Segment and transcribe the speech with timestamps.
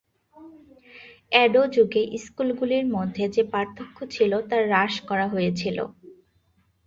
[1.35, 5.77] Ado যুগে স্কুলগুলির মধ্যে যে পার্থক্য ছিল তা হ্রাস করা হয়েছিল।